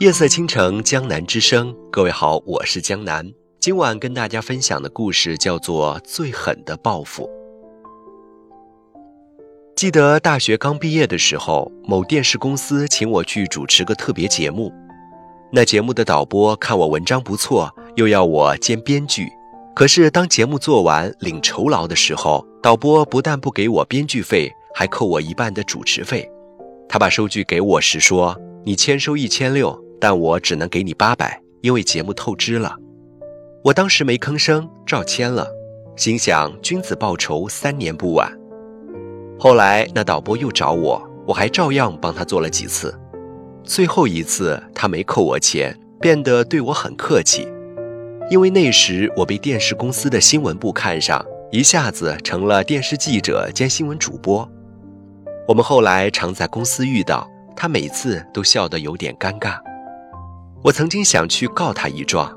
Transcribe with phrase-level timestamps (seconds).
[0.00, 1.76] 夜色倾城，江南之声。
[1.92, 3.30] 各位好，我是江南。
[3.58, 7.24] 今晚跟大家分享的故事叫做《最狠的报复》。
[9.76, 14.72] 记得大学刚毕业的时候，某电视公司请我去主持个特别节目。
[15.52, 19.28] 那节目的导播看我文章不错，又要我兼编剧。
[19.76, 26.26] 可是当节目做完领酬劳的时候，导播不但不给我编剧费，还扣我一半的主持费。
[26.88, 32.74] 他把收据给我时说：“你签收一千六。”但我只能给你八百，因为节目透支了。
[33.62, 35.46] 我当时没吭声，照签了，
[35.94, 38.32] 心想君子报仇，三年不晚。
[39.38, 42.98] 后来那导播又找我，我还照样帮他做了几次。
[43.62, 47.46] 最后一次他没扣我钱，变得对我很客气，
[48.30, 51.22] 因为那时我被电视公司的新闻部看上，
[51.52, 54.48] 一下子成了电视记者兼新闻主播。
[55.46, 59.58] 我们后来常在公司遇到，他每次都笑得有点尴尬。
[60.62, 62.30] 我曾经想去告他一状，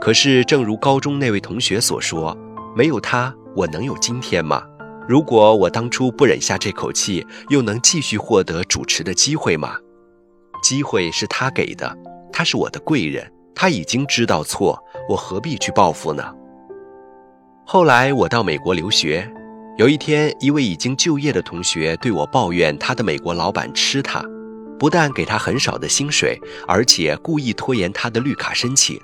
[0.00, 2.36] 可是正如高中那位同学所说，
[2.74, 4.60] 没有他，我能有今天吗？
[5.06, 9.76] 如果我当初不忍下这口气，又能继续获得主持的机会吗？
[10.60, 11.96] 机会是他给的，
[12.32, 14.76] 他是我的贵人，他已经知道错，
[15.08, 16.24] 我何必去报复呢？
[17.64, 19.30] 后来我到美国留学，
[19.76, 24.20] 有一天，一位已经就业的同学对我抱怨，他的美国老板吃他。
[24.78, 28.98] 不但给他很少的薪水，而且故意拖延他的绿卡申请。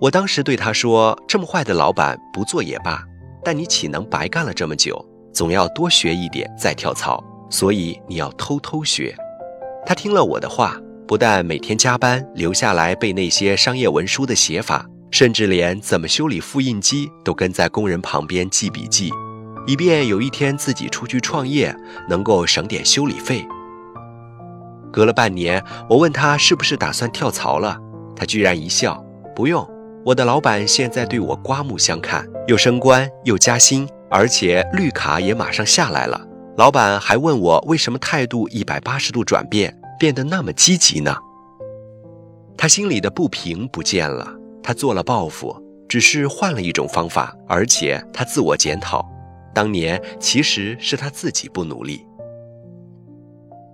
[0.00, 3.02] 我当时对他说：“这么坏的老板不做也罢，
[3.44, 5.04] 但你岂能白干了这么久？
[5.32, 9.14] 总要多学一点再跳槽，所以你要偷偷学。”
[9.86, 19.10] 他听了我的话，不但每天加班留下来背那些商业文书的写法，甚至连怎么修理复印机都跟在工人旁边记笔记，
[19.66, 21.74] 以便有一天自己出去创业
[22.08, 23.46] 能够省点修理费。
[24.96, 27.78] 隔了半年，我问他是不是打算跳槽了，
[28.16, 29.04] 他居然一笑
[29.36, 29.62] ：“不用，
[30.06, 36.18] 我的老板现在对我刮目相看，又升官又加薪，而且绿卡也马上下来了。
[36.56, 41.14] 老板还问我为什么态度一百八十度转变，变得那么积极呢？”
[42.56, 44.26] 他心里的不平不见了，
[44.62, 45.54] 他做了报复，
[45.86, 49.06] 只是换了一种方法，而且他自我检讨，
[49.54, 52.06] 当年其实是他自己不努力。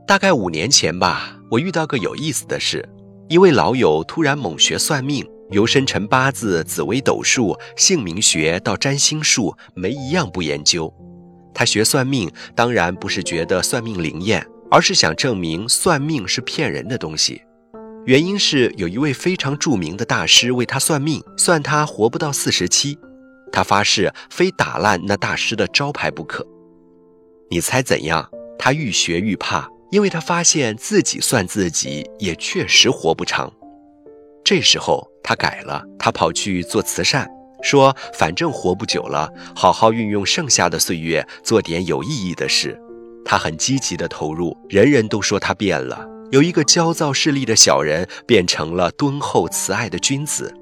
[0.06, 2.86] 大概五年前吧，我遇到个有意思的事。
[3.28, 10.92] 一位老友突然猛学算命，由生辰八字、紫微斗数、姓名学到占星术，没一样不研究。
[11.54, 17.40] 他学算命，当然不是觉得算命灵验，而是想证明算命是骗人的东西。
[18.04, 22.98] 原因是有一位非常著名的大师为他算命，算他活不到四十七。
[23.52, 26.46] 他发誓非打烂那大师的招牌不可。
[27.50, 28.28] 你猜怎样？
[28.58, 29.69] 他愈学愈怕。
[29.92, 33.53] 因为他发现自己算自己也确实活不长，
[34.42, 37.28] 这时候他改了，他跑去做慈善，
[37.62, 42.81] 说反正活不久了，好好运用剩下的岁月做点有意义的事。
[43.22, 50.54] 他很积极的投入，人人都说他变了，由一个焦躁势利的小人变成了敦厚慈爱的君子。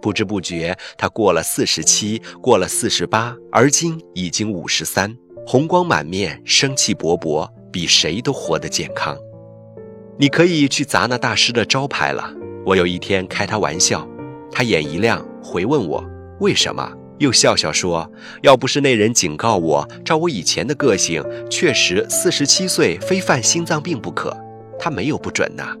[0.00, 5.14] 不知不觉，他过了四十七，过了四十八，而今已经五十三，
[5.46, 7.46] 红光满面，生气勃勃。
[7.72, 9.16] 比谁都活得健康，
[10.18, 12.30] 你可以去砸那大师的招牌了。
[12.66, 14.06] 我有一天开他玩笑，
[14.50, 16.04] 他眼一亮，回问我
[16.38, 18.08] 为什么，又笑笑说
[18.42, 24.36] ：“要不是那人警告我，照我以前的个性，确实四十七岁非犯心脏病不可。
[24.78, 25.74] 他没有不准呐。”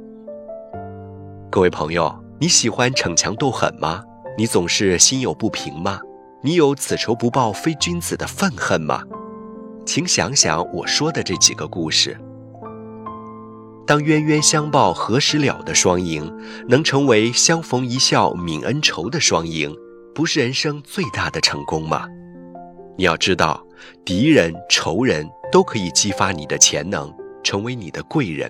[1.50, 4.02] 各位朋友，你喜欢逞强斗狠吗？
[4.38, 6.00] 你总是心有不平吗？
[6.42, 9.02] 你有此仇不报非君子的愤恨吗？
[9.84, 12.16] 请想想我说的这几个故事。
[13.86, 16.32] 当冤冤相报何时了的双赢，
[16.68, 19.74] 能成为相逢一笑泯恩仇的双赢，
[20.14, 22.06] 不是人生最大的成功吗？
[22.96, 23.60] 你要知道，
[24.04, 27.12] 敌人、仇人都可以激发你的潜能，
[27.42, 28.48] 成为你的贵人。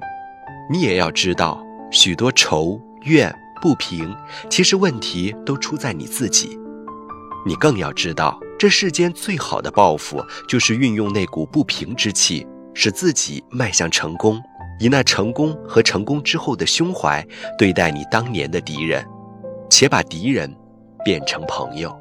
[0.71, 4.15] 你也要知道，许多仇怨不平，
[4.51, 6.59] 其实问题都出在你自己。
[7.47, 8.39] 你更要知道。
[8.63, 14.41] 这世间最好的报复，就是运用那股不平之气，使自己迈向成功，
[14.79, 17.27] 以那成功和成功之后的胸怀
[17.59, 19.05] 对待你当年的敌人，
[19.69, 20.49] 且把敌人
[21.05, 21.93] 变成朋友。